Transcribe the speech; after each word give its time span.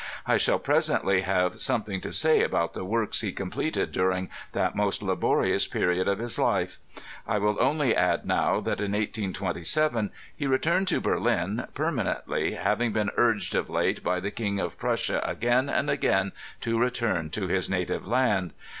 I 0.25 0.37
shall 0.37 0.57
presently 0.57 1.21
have 1.21 1.61
something 1.61 2.01
to 2.01 2.11
say 2.11 2.41
about 2.41 2.73
the 2.73 2.83
works 2.83 3.21
he 3.21 3.31
com 3.31 3.51
pleted 3.51 3.91
during 3.91 4.31
that 4.53 4.75
most 4.75 5.03
laborious 5.03 5.67
period 5.67 6.07
of 6.07 6.17
his 6.17 6.39
life. 6.39 6.79
I 7.27 7.37
will 7.37 7.55
only 7.59 7.95
add 7.95 8.25
now, 8.25 8.61
that 8.61 8.79
in 8.79 8.93
1827 8.93 10.09
he 10.35 10.47
returned 10.47 10.87
to 10.87 11.01
Berlin 11.01 11.67
permanently, 11.75 12.53
hay 12.55 12.75
ing 12.79 12.93
been 12.93 13.11
urged 13.15 13.53
of 13.53 13.69
late 13.69 14.03
by 14.03 14.19
the 14.19 14.31
King 14.31 14.59
of 14.59 14.79
Prussia 14.79 15.21
again 15.23 15.69
and 15.69 15.87
again 15.87 16.31
to 16.61 16.79
return 16.79 17.29
to 17.29 17.45
his 17.47 17.69
native 17.69 18.07
land. 18.07 18.53